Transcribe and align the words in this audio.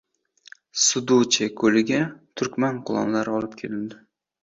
Sudoche 0.85 1.47
ko‘liga 1.61 2.01
Turkman 2.41 2.83
qulonlari 2.91 3.39
olib 3.39 3.59
kelindi 3.65 4.05